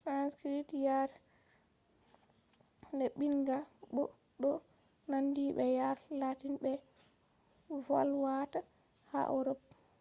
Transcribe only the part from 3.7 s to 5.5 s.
bo ɗo nandi